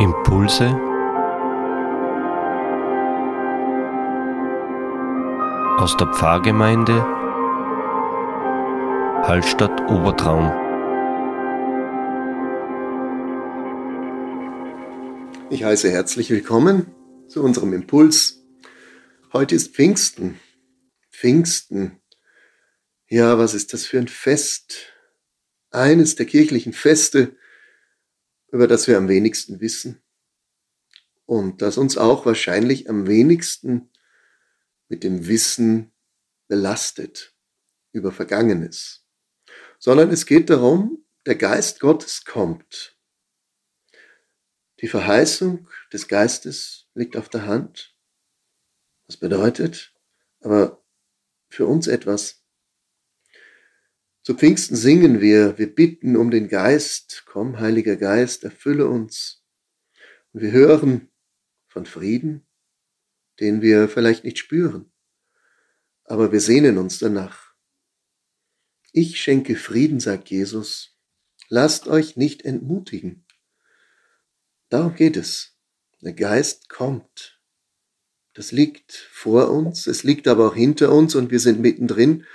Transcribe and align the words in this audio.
Impulse 0.00 0.64
aus 5.76 5.96
der 5.96 6.06
Pfarrgemeinde 6.14 7.02
Hallstatt 9.26 9.80
Obertraum. 9.90 10.52
Ich 15.50 15.64
heiße 15.64 15.90
herzlich 15.90 16.30
willkommen 16.30 16.94
zu 17.26 17.42
unserem 17.42 17.72
Impuls. 17.72 18.44
Heute 19.32 19.56
ist 19.56 19.74
Pfingsten. 19.74 20.38
Pfingsten. 21.10 22.00
Ja, 23.08 23.36
was 23.36 23.52
ist 23.52 23.72
das 23.72 23.84
für 23.84 23.98
ein 23.98 24.06
Fest? 24.06 24.92
Eines 25.72 26.14
der 26.14 26.26
kirchlichen 26.26 26.72
Feste, 26.72 27.36
über 28.50 28.66
das 28.66 28.86
wir 28.86 28.96
am 28.96 29.08
wenigsten 29.08 29.60
wissen 29.60 30.02
und 31.26 31.62
das 31.62 31.78
uns 31.78 31.98
auch 31.98 32.24
wahrscheinlich 32.26 32.88
am 32.88 33.06
wenigsten 33.06 33.90
mit 34.88 35.04
dem 35.04 35.26
Wissen 35.26 35.92
belastet 36.46 37.34
über 37.92 38.12
Vergangenes, 38.12 39.04
sondern 39.78 40.10
es 40.10 40.26
geht 40.26 40.48
darum, 40.50 41.04
der 41.26 41.36
Geist 41.36 41.80
Gottes 41.80 42.24
kommt. 42.24 42.96
Die 44.80 44.88
Verheißung 44.88 45.68
des 45.92 46.08
Geistes 46.08 46.86
liegt 46.94 47.16
auf 47.16 47.28
der 47.28 47.46
Hand. 47.46 47.94
Das 49.06 49.16
bedeutet 49.16 49.92
aber 50.40 50.82
für 51.50 51.66
uns 51.66 51.86
etwas 51.86 52.37
zu 54.28 54.34
Pfingsten 54.34 54.76
singen 54.76 55.22
wir, 55.22 55.56
wir 55.56 55.74
bitten 55.74 56.14
um 56.14 56.30
den 56.30 56.48
Geist, 56.48 57.22
komm, 57.24 57.60
Heiliger 57.60 57.96
Geist, 57.96 58.44
erfülle 58.44 58.86
uns. 58.86 59.42
Und 60.34 60.42
wir 60.42 60.52
hören 60.52 61.08
von 61.66 61.86
Frieden, 61.86 62.46
den 63.40 63.62
wir 63.62 63.88
vielleicht 63.88 64.24
nicht 64.24 64.36
spüren, 64.36 64.92
aber 66.04 66.30
wir 66.30 66.42
sehnen 66.42 66.76
uns 66.76 66.98
danach. 66.98 67.54
Ich 68.92 69.18
schenke 69.18 69.56
Frieden, 69.56 69.98
sagt 69.98 70.28
Jesus, 70.28 70.94
lasst 71.48 71.88
euch 71.88 72.18
nicht 72.18 72.44
entmutigen. 72.44 73.24
Darum 74.68 74.94
geht 74.94 75.16
es. 75.16 75.56
Der 76.02 76.12
Geist 76.12 76.68
kommt. 76.68 77.40
Das 78.34 78.52
liegt 78.52 78.92
vor 78.92 79.50
uns, 79.50 79.86
es 79.86 80.02
liegt 80.02 80.28
aber 80.28 80.48
auch 80.48 80.54
hinter 80.54 80.92
uns 80.92 81.14
und 81.14 81.30
wir 81.30 81.40
sind 81.40 81.60
mittendrin. 81.60 82.26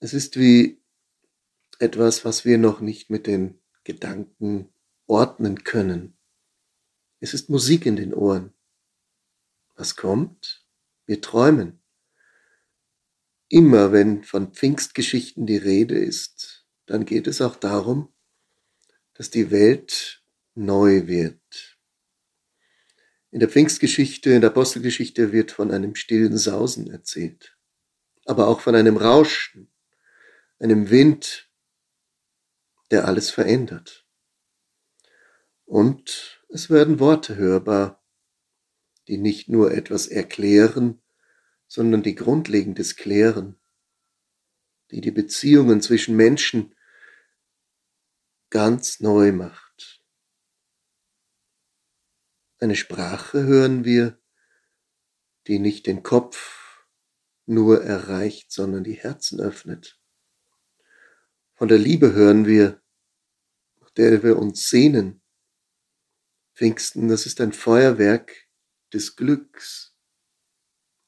Es 0.00 0.14
ist 0.14 0.38
wie 0.38 0.80
etwas, 1.78 2.24
was 2.24 2.44
wir 2.44 2.58
noch 2.58 2.80
nicht 2.80 3.10
mit 3.10 3.26
den 3.26 3.60
Gedanken 3.84 4.68
ordnen 5.06 5.64
können. 5.64 6.16
Es 7.20 7.34
ist 7.34 7.50
Musik 7.50 7.86
in 7.86 7.96
den 7.96 8.14
Ohren. 8.14 8.52
Was 9.76 9.96
kommt? 9.96 10.66
Wir 11.06 11.20
träumen. 11.20 11.80
Immer 13.48 13.92
wenn 13.92 14.24
von 14.24 14.52
Pfingstgeschichten 14.52 15.46
die 15.46 15.56
Rede 15.56 15.96
ist, 15.98 16.66
dann 16.86 17.04
geht 17.04 17.26
es 17.26 17.40
auch 17.40 17.56
darum, 17.56 18.12
dass 19.14 19.30
die 19.30 19.50
Welt 19.50 20.22
neu 20.54 21.06
wird. 21.06 21.78
In 23.30 23.40
der 23.40 23.48
Pfingstgeschichte, 23.48 24.30
in 24.30 24.40
der 24.40 24.50
Apostelgeschichte 24.50 25.32
wird 25.32 25.52
von 25.52 25.70
einem 25.70 25.94
stillen 25.94 26.38
Sausen 26.38 26.90
erzählt, 26.90 27.56
aber 28.24 28.48
auch 28.48 28.60
von 28.60 28.74
einem 28.74 28.96
Rauschen, 28.96 29.70
einem 30.58 30.90
Wind, 30.90 31.45
der 32.90 33.06
alles 33.06 33.30
verändert. 33.30 34.06
Und 35.64 36.44
es 36.48 36.70
werden 36.70 37.00
Worte 37.00 37.36
hörbar, 37.36 38.04
die 39.08 39.18
nicht 39.18 39.48
nur 39.48 39.72
etwas 39.72 40.06
erklären, 40.06 41.02
sondern 41.66 42.02
die 42.02 42.14
Grundlegendes 42.14 42.96
klären, 42.96 43.60
die 44.90 45.00
die 45.00 45.10
Beziehungen 45.10 45.80
zwischen 45.80 46.16
Menschen 46.16 46.74
ganz 48.50 49.00
neu 49.00 49.32
macht. 49.32 50.02
Eine 52.58 52.76
Sprache 52.76 53.42
hören 53.42 53.84
wir, 53.84 54.18
die 55.46 55.58
nicht 55.58 55.86
den 55.86 56.02
Kopf 56.02 56.86
nur 57.44 57.82
erreicht, 57.84 58.50
sondern 58.50 58.82
die 58.82 58.94
Herzen 58.94 59.40
öffnet. 59.40 60.00
Von 61.56 61.68
der 61.68 61.78
Liebe 61.78 62.12
hören 62.12 62.44
wir, 62.46 62.82
nach 63.80 63.88
der 63.90 64.22
wir 64.22 64.38
uns 64.38 64.68
sehnen. 64.68 65.22
Pfingsten, 66.54 67.08
das 67.08 67.24
ist 67.24 67.40
ein 67.40 67.54
Feuerwerk 67.54 68.46
des 68.92 69.16
Glücks, 69.16 69.96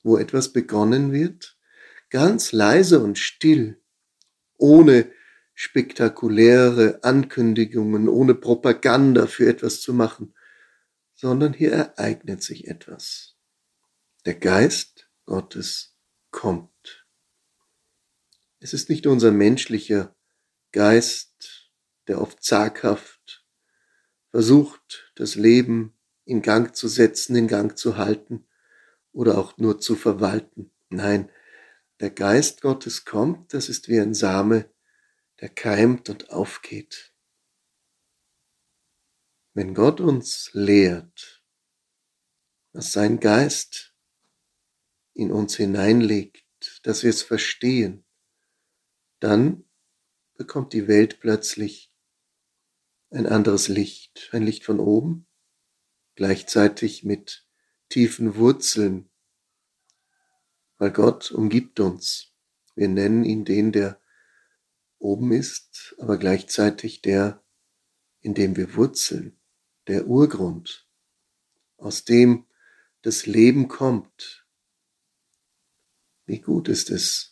wo 0.03 0.16
etwas 0.16 0.54
begonnen 0.54 1.12
wird, 1.12 1.59
ganz 2.09 2.53
leise 2.53 3.00
und 3.00 3.19
still, 3.19 3.82
ohne 4.56 5.12
spektakuläre 5.53 7.04
Ankündigungen, 7.04 8.09
ohne 8.09 8.34
Propaganda 8.34 9.26
für 9.26 9.50
etwas 9.50 9.82
zu 9.82 9.92
machen, 9.92 10.34
sondern 11.15 11.53
hier 11.53 11.72
ereignet 11.72 12.42
sich 12.42 12.69
etwas. 12.69 13.36
Der 14.25 14.34
Geist 14.34 15.10
Gottes 15.26 15.94
kommt. 16.30 17.06
Es 18.60 18.72
ist 18.72 18.88
nicht 18.88 19.06
unser 19.06 19.30
menschlicher 19.30 20.16
Geist, 20.72 21.70
der 22.06 22.20
oft 22.20 22.42
zaghaft 22.42 23.44
versucht, 24.30 25.12
das 25.14 25.34
Leben 25.34 25.98
in 26.24 26.42
Gang 26.42 26.74
zu 26.76 26.88
setzen, 26.88 27.36
in 27.36 27.48
Gang 27.48 27.76
zu 27.76 27.96
halten 27.96 28.46
oder 29.12 29.38
auch 29.38 29.56
nur 29.58 29.80
zu 29.80 29.96
verwalten. 29.96 30.70
Nein, 30.90 31.30
der 32.00 32.10
Geist 32.10 32.60
Gottes 32.60 33.04
kommt, 33.04 33.54
das 33.54 33.68
ist 33.68 33.88
wie 33.88 33.98
ein 33.98 34.14
Same, 34.14 34.70
der 35.40 35.48
keimt 35.48 36.08
und 36.08 36.30
aufgeht. 36.30 37.14
Wenn 39.54 39.74
Gott 39.74 40.00
uns 40.00 40.50
lehrt, 40.52 41.42
was 42.72 42.92
sein 42.92 43.18
Geist 43.18 43.94
in 45.14 45.32
uns 45.32 45.56
hineinlegt, 45.56 46.46
dass 46.84 47.02
wir 47.02 47.10
es 47.10 47.22
verstehen, 47.22 48.04
dann 49.18 49.67
bekommt 50.38 50.72
die 50.72 50.88
Welt 50.88 51.21
plötzlich 51.21 51.93
ein 53.10 53.26
anderes 53.26 53.69
Licht, 53.69 54.31
ein 54.32 54.43
Licht 54.43 54.65
von 54.65 54.81
oben, 54.81 55.26
gleichzeitig 56.15 57.04
mit 57.04 57.44
tiefen 57.88 58.37
Wurzeln, 58.37 59.10
weil 60.78 60.93
Gott 60.93 61.32
umgibt 61.32 61.81
uns. 61.81 62.32
Wir 62.77 62.88
nennen 62.88 63.25
ihn 63.25 63.44
den, 63.44 63.72
der 63.72 64.00
oben 64.98 65.32
ist, 65.32 65.97
aber 65.98 66.16
gleichzeitig 66.19 67.03
der, 67.03 67.43
in 68.21 68.34
dem 68.34 68.56
wir 68.56 68.75
wurzeln, 68.77 69.38
der 69.88 70.06
Urgrund, 70.06 70.87
aus 71.78 72.04
dem 72.04 72.47
das 73.03 73.27
Leben 73.27 73.66
kommt. 73.69 74.47
Wie 76.27 76.41
gut 76.41 76.69
ist 76.69 76.91
es, 76.91 77.28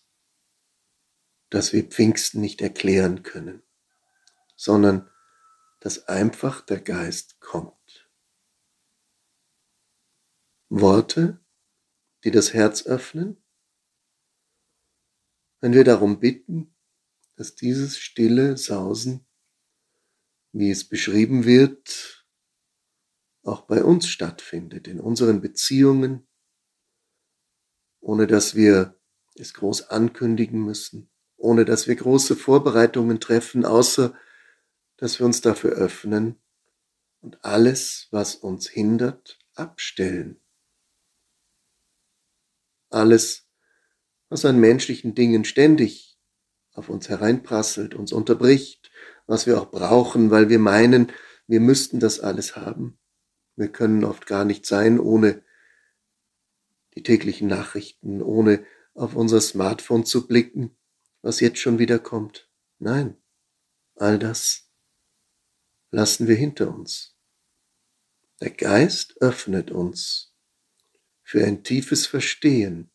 dass 1.57 1.73
wir 1.73 1.85
Pfingsten 1.85 2.43
nicht 2.43 2.61
erklären 2.61 3.23
können, 3.23 3.63
sondern 4.57 5.11
dass 5.81 6.07
einfach 6.07 6.61
der 6.61 6.83
Geist 6.83 7.41
kommt. 7.41 8.11
Worte, 10.69 11.41
die 12.25 12.31
das 12.31 12.53
Herz 12.53 12.85
öffnen, 12.85 13.43
wenn 15.61 15.73
wir 15.73 15.83
darum 15.83 16.21
bitten, 16.21 16.77
dass 17.37 17.55
dieses 17.55 17.97
stille 17.97 18.59
Sausen, 18.59 19.27
wie 20.53 20.71
es 20.71 20.87
beschrieben 20.87 21.47
wird, 21.47 22.29
auch 23.45 23.63
bei 23.63 23.83
uns 23.83 24.09
stattfindet, 24.09 24.89
in 24.89 25.01
unseren 25.01 25.41
Beziehungen, 25.41 26.29
ohne 28.01 28.27
dass 28.27 28.55
wir 28.55 29.01
es 29.37 29.55
groß 29.55 29.89
ankündigen 29.89 30.63
müssen, 30.63 31.11
ohne 31.37 31.65
dass 31.65 31.87
wir 31.87 31.97
große 31.97 32.37
Vorbereitungen 32.37 33.21
treffen, 33.21 33.65
außer 33.65 34.15
dass 34.97 35.19
wir 35.19 35.27
uns 35.27 35.41
dafür 35.41 35.73
öffnen 35.73 36.41
und 37.21 37.45
alles, 37.45 38.09
was 38.11 38.35
uns 38.35 38.69
hindert, 38.69 39.39
abstellen. 39.55 40.41
Alles, 42.91 43.47
was 44.29 44.45
an 44.45 44.59
menschlichen 44.59 45.15
Dingen 45.15 45.45
ständig 45.45 46.19
auf 46.73 46.89
uns 46.89 47.09
hereinprasselt, 47.09 47.95
uns 47.95 48.13
unterbricht, 48.13 48.91
was 49.27 49.47
wir 49.47 49.61
auch 49.61 49.71
brauchen, 49.71 50.31
weil 50.31 50.49
wir 50.49 50.59
meinen, 50.59 51.13
wir 51.47 51.61
müssten 51.61 52.01
das 52.01 52.21
alles 52.21 52.57
haben. 52.57 52.99
Wir 53.57 53.69
können 53.69 54.05
oft 54.05 54.27
gar 54.27 54.45
nicht 54.45 54.67
sein 54.67 55.01
ohne 55.01 55.43
die 56.95 57.03
täglichen 57.03 57.49
Nachrichten, 57.49 58.23
ohne 58.23 58.65
auf 58.95 59.15
unser 59.15 59.41
Smartphone 59.41 60.05
zu 60.05 60.27
blicken, 60.27 60.77
was 61.27 61.41
jetzt 61.41 61.59
schon 61.59 61.81
wieder 61.81 61.99
kommt. 61.99 62.49
Nein, 62.79 63.21
all 63.97 64.17
das 64.17 64.71
lassen 65.91 66.29
wir 66.29 66.37
hinter 66.37 66.73
uns. 66.73 67.17
Der 68.41 68.51
Geist 68.51 69.21
öffnet 69.21 69.73
uns 69.73 70.33
für 71.25 71.45
ein 71.45 71.65
tiefes 71.65 72.07
Verstehen. 72.07 72.93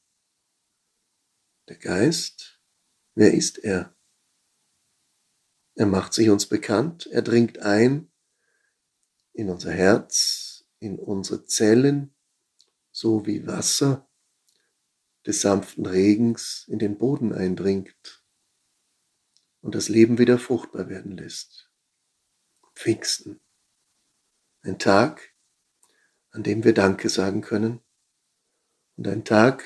Der 1.68 1.75
Geist, 1.75 2.62
wer 3.16 3.33
ist 3.33 3.57
er? 3.57 3.98
Er 5.75 5.88
macht 5.88 6.13
sich 6.13 6.30
uns 6.30 6.45
bekannt, 6.45 7.07
er 7.07 7.24
dringt 7.24 7.60
ein 7.60 8.13
in 9.33 9.50
unser 9.50 9.74
Herz, 9.74 10.63
in 10.80 11.00
unsere 11.00 11.44
Zellen, 11.44 12.16
so 12.94 13.25
wie 13.25 13.45
Wasser 13.45 14.10
des 15.25 15.42
sanften 15.42 15.86
Regens 15.86 16.66
in 16.69 16.80
den 16.80 16.98
Boden 16.98 17.33
eindringt 17.33 18.20
und 19.61 19.75
das 19.75 19.89
Leben 19.89 20.17
wieder 20.17 20.37
fruchtbar 20.39 20.89
werden 20.89 21.17
lässt. 21.17 21.71
Pfingsten. 22.75 23.39
Ein 24.63 24.79
Tag, 24.79 25.33
an 26.31 26.43
dem 26.43 26.63
wir 26.63 26.73
Danke 26.73 27.09
sagen 27.09 27.41
können 27.41 27.79
und 28.97 29.07
ein 29.07 29.25
Tag, 29.25 29.63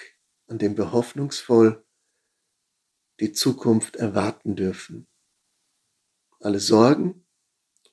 an 0.47 0.57
dem 0.57 0.77
wir 0.77 0.91
hoffnungsvoll 0.91 1.85
die 3.19 3.31
Zukunft 3.31 3.95
erwarten 3.95 4.55
dürfen. 4.55 5.07
Alle 6.39 6.59
Sorgen, 6.59 7.25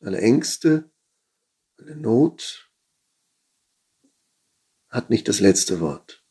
alle 0.00 0.20
Ängste, 0.20 0.90
alle 1.78 1.96
Not 1.96 2.70
hat 4.88 5.10
nicht 5.10 5.28
das 5.28 5.40
letzte 5.40 5.81
Wort, 5.81 6.25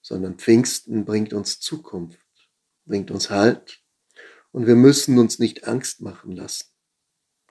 sondern 0.00 0.38
Pfingsten 0.38 1.04
bringt 1.04 1.32
uns 1.32 1.60
Zukunft, 1.60 2.50
bringt 2.84 3.10
uns 3.10 3.30
Halt 3.30 3.83
und 4.54 4.68
wir 4.68 4.76
müssen 4.76 5.18
uns 5.18 5.40
nicht 5.40 5.66
Angst 5.66 6.00
machen 6.00 6.30
lassen. 6.30 6.66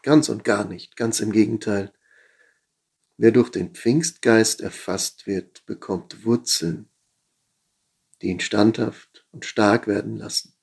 Ganz 0.03 0.29
und 0.29 0.45
gar 0.45 0.63
nicht, 0.63 0.95
ganz 0.95 1.19
im 1.19 1.33
Gegenteil. 1.33 1.91
Wer 3.17 3.31
durch 3.31 3.49
den 3.49 3.75
Pfingstgeist 3.75 4.61
erfasst 4.61 5.27
wird, 5.27 5.65
bekommt 5.65 6.23
Wurzeln, 6.23 6.89
die 8.21 8.27
ihn 8.27 8.39
standhaft 8.39 9.27
und 9.31 9.43
stark 9.43 9.85
werden 9.85 10.15
lassen. 10.15 10.55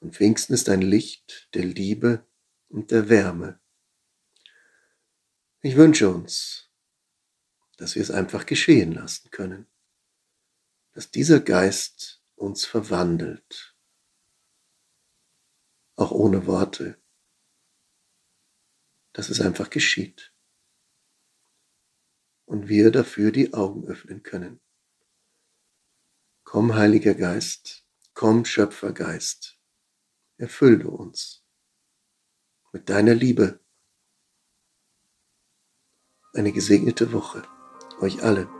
Und 0.00 0.16
Pfingsten 0.16 0.52
ist 0.52 0.68
ein 0.68 0.82
Licht 0.82 1.48
der 1.54 1.64
Liebe 1.64 2.26
und 2.68 2.90
der 2.90 3.08
Wärme. 3.08 3.60
Ich 5.60 5.76
wünsche 5.76 6.08
uns, 6.08 6.70
dass 7.76 7.94
wir 7.94 8.02
es 8.02 8.10
einfach 8.10 8.46
geschehen 8.46 8.90
lassen 8.90 9.30
können, 9.30 9.68
dass 10.90 11.12
dieser 11.12 11.38
Geist 11.38 12.20
uns 12.34 12.64
verwandelt, 12.64 13.69
auch 16.00 16.12
ohne 16.12 16.46
Worte, 16.46 16.98
dass 19.12 19.28
es 19.28 19.40
einfach 19.40 19.70
geschieht 19.70 20.32
und 22.46 22.68
wir 22.68 22.90
dafür 22.90 23.32
die 23.32 23.52
Augen 23.54 23.86
öffnen 23.86 24.22
können. 24.22 24.60
Komm, 26.44 26.74
Heiliger 26.74 27.14
Geist, 27.14 27.86
komm, 28.14 28.44
Schöpfergeist, 28.44 29.58
erfülle 30.36 30.88
uns 30.88 31.44
mit 32.72 32.88
deiner 32.88 33.14
Liebe. 33.14 33.60
Eine 36.32 36.52
gesegnete 36.52 37.12
Woche 37.12 37.42
euch 38.00 38.22
allen. 38.22 38.59